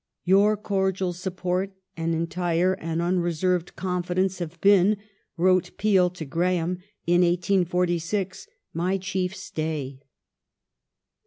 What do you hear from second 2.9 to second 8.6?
unreserved con fidence have been," wrote Peel to Graham in 1846,"